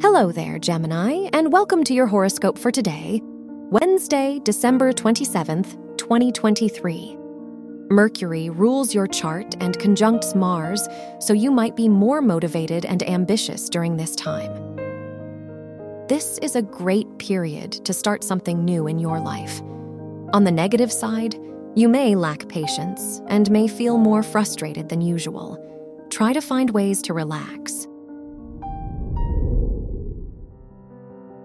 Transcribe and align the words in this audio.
Hello 0.00 0.30
there, 0.30 0.60
Gemini, 0.60 1.28
and 1.32 1.52
welcome 1.52 1.82
to 1.82 1.92
your 1.92 2.06
horoscope 2.06 2.56
for 2.56 2.70
today, 2.70 3.20
Wednesday, 3.24 4.38
December 4.44 4.92
27th, 4.92 5.98
2023. 5.98 7.16
Mercury 7.90 8.48
rules 8.48 8.94
your 8.94 9.08
chart 9.08 9.56
and 9.58 9.76
conjuncts 9.80 10.36
Mars, 10.36 10.86
so 11.18 11.32
you 11.32 11.50
might 11.50 11.74
be 11.74 11.88
more 11.88 12.22
motivated 12.22 12.84
and 12.84 13.02
ambitious 13.02 13.68
during 13.68 13.96
this 13.96 14.14
time. 14.14 14.76
This 16.06 16.38
is 16.42 16.54
a 16.54 16.62
great 16.62 17.18
period 17.18 17.72
to 17.84 17.92
start 17.92 18.22
something 18.22 18.64
new 18.64 18.86
in 18.86 19.00
your 19.00 19.18
life. 19.18 19.60
On 20.32 20.44
the 20.44 20.52
negative 20.52 20.92
side, 20.92 21.34
you 21.74 21.88
may 21.88 22.14
lack 22.14 22.48
patience 22.48 23.20
and 23.26 23.50
may 23.50 23.66
feel 23.66 23.98
more 23.98 24.22
frustrated 24.22 24.90
than 24.90 25.00
usual. 25.00 25.58
Try 26.08 26.32
to 26.32 26.40
find 26.40 26.70
ways 26.70 27.02
to 27.02 27.14
relax. 27.14 27.88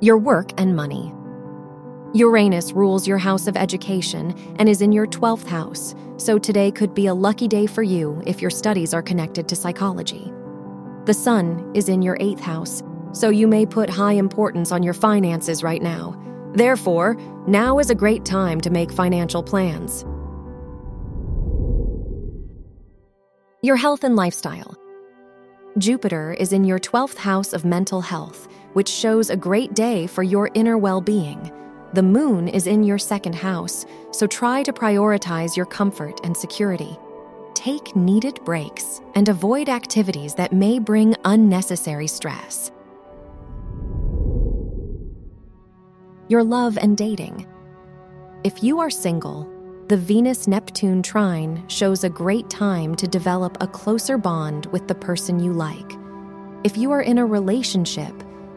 Your 0.04 0.18
work 0.18 0.52
and 0.58 0.76
money. 0.76 1.14
Uranus 2.14 2.74
rules 2.74 3.08
your 3.08 3.18
house 3.18 3.48
of 3.48 3.56
education 3.56 4.36
and 4.60 4.68
is 4.68 4.82
in 4.82 4.92
your 4.92 5.08
12th 5.08 5.48
house, 5.48 5.96
so 6.18 6.38
today 6.38 6.72
could 6.72 6.94
be 6.94 7.08
a 7.08 7.14
lucky 7.14 7.48
day 7.48 7.66
for 7.66 7.84
you 7.84 8.22
if 8.26 8.42
your 8.42 8.52
studies 8.52 8.94
are 8.94 9.02
connected 9.02 9.48
to 9.48 9.56
psychology. 9.56 10.30
The 11.06 11.14
Sun 11.14 11.72
is 11.74 11.88
in 11.88 12.02
your 12.02 12.18
8th 12.18 12.42
house, 12.42 12.84
so 13.14 13.30
you 13.30 13.48
may 13.48 13.66
put 13.66 13.90
high 13.90 14.12
importance 14.12 14.74
on 14.74 14.84
your 14.84 14.94
finances 14.94 15.64
right 15.64 15.82
now. 15.82 16.22
Therefore, 16.54 17.16
now 17.48 17.80
is 17.80 17.90
a 17.90 17.96
great 17.96 18.26
time 18.26 18.60
to 18.60 18.70
make 18.70 18.92
financial 18.92 19.42
plans. 19.42 20.04
Your 23.62 23.78
health 23.78 24.04
and 24.04 24.18
lifestyle. 24.18 24.76
Jupiter 25.78 26.34
is 26.34 26.52
in 26.52 26.66
your 26.66 26.78
12th 26.78 27.18
house 27.20 27.54
of 27.54 27.64
mental 27.64 28.02
health, 28.02 28.50
which 28.74 28.90
shows 28.90 29.30
a 29.30 29.38
great 29.38 29.74
day 29.74 30.08
for 30.08 30.24
your 30.24 30.50
inner 30.54 30.78
well 30.78 31.02
being. 31.02 31.52
The 31.94 32.04
moon 32.04 32.48
is 32.48 32.68
in 32.68 32.84
your 32.84 32.98
second 32.98 33.36
house, 33.36 33.86
so 34.12 34.28
try 34.28 34.64
to 34.64 34.74
prioritize 34.74 35.56
your 35.56 35.66
comfort 35.66 36.20
and 36.24 36.36
security. 36.36 36.98
Take 37.54 37.96
needed 37.96 38.44
breaks 38.44 39.00
and 39.16 39.30
avoid 39.30 39.70
activities 39.70 40.34
that 40.36 40.54
may 40.54 40.80
bring 40.80 41.16
unnecessary 41.24 42.08
stress. 42.08 42.72
Your 46.28 46.44
love 46.44 46.78
and 46.78 46.98
dating. 46.98 47.48
If 48.44 48.64
you 48.64 48.80
are 48.80 48.90
single, 48.90 49.50
the 49.88 49.98
Venus 49.98 50.48
Neptune 50.48 51.04
trine 51.04 51.64
shows 51.68 52.04
a 52.04 52.10
great 52.10 52.50
time 52.50 52.96
to 52.96 53.08
develop 53.08 53.58
a 53.62 53.68
closer 53.68 54.18
bond 54.18 54.66
with 54.68 54.88
the 54.88 54.96
person 54.96 55.40
you 55.40 55.54
like. 55.54 55.94
If 56.64 56.78
you 56.78 56.92
are 56.92 57.02
in 57.02 57.18
a 57.18 57.26
relationship, 57.26 58.14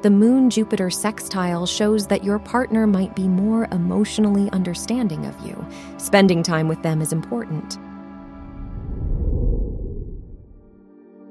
the 0.06 0.10
Moon 0.10 0.50
Jupiter 0.50 0.88
sextile 0.88 1.66
shows 1.66 2.06
that 2.06 2.22
your 2.22 2.38
partner 2.38 2.86
might 2.86 3.16
be 3.16 3.26
more 3.26 3.66
emotionally 3.72 4.48
understanding 4.52 5.26
of 5.26 5.34
you. 5.44 5.66
Spending 5.98 6.44
time 6.44 6.68
with 6.68 6.80
them 6.84 7.02
is 7.02 7.12
important. 7.12 7.76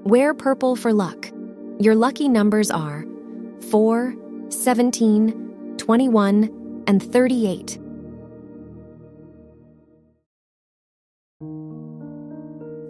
Wear 0.03 0.33
purple 0.33 0.75
for 0.75 0.91
luck. 0.91 1.31
Your 1.79 1.95
lucky 1.95 2.27
numbers 2.27 2.69
are 2.69 3.05
4, 3.69 4.13
17, 4.49 5.75
21, 5.77 6.83
and 6.85 7.01
38. 7.01 7.79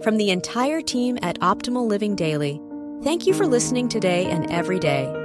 From 0.03 0.17
the 0.17 0.31
entire 0.31 0.81
team 0.81 1.19
at 1.21 1.39
Optimal 1.41 1.87
Living 1.87 2.15
Daily, 2.15 2.59
thank 3.03 3.27
you 3.27 3.35
for 3.35 3.45
listening 3.45 3.87
today 3.87 4.25
and 4.25 4.49
every 4.49 4.79
day 4.79 5.24